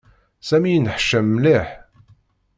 [0.47, 1.67] Sami yenneḥcam mliḥ.